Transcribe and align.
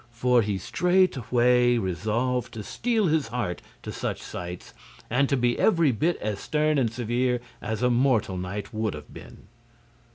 For 0.09 0.41
he 0.41 0.57
straightway 0.57 1.77
resolved 1.77 2.55
to 2.55 2.63
steel 2.63 3.05
his 3.05 3.27
heart 3.27 3.61
to 3.83 3.91
such 3.91 4.19
sights 4.19 4.73
and 5.11 5.29
to 5.29 5.37
be 5.37 5.59
every 5.59 5.91
bit 5.91 6.17
as 6.17 6.39
stern 6.39 6.79
and 6.79 6.91
severe 6.91 7.39
as 7.61 7.83
a 7.83 7.91
mortal 7.91 8.35
knight 8.39 8.73
would 8.73 8.95
have 8.95 9.13
been. 9.13 9.45